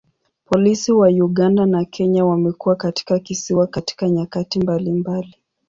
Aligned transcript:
Polisi 0.45 0.91
wa 0.91 1.07
Uganda 1.09 1.65
na 1.65 1.85
Kenya 1.85 2.25
wamekuwa 2.25 2.75
katika 2.75 3.19
kisiwa 3.19 3.67
katika 3.67 4.09
nyakati 4.09 4.59
mbalimbali. 4.59 5.35